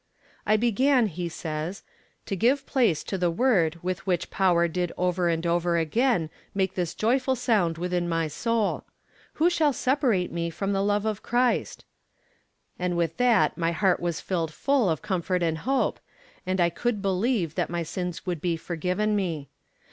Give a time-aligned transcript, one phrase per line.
[0.47, 1.83] 'I began,' he says,
[2.25, 6.73] 'to give place to the word which with power did over and over again make
[6.73, 8.83] this joyful sound within my soul:
[9.33, 11.85] "Who shall separate me from the love of Christ?"
[12.79, 15.99] And with that my heart was filled full of comfort and hope,
[16.47, 19.49] and I could believe that my sins would be forgiven me.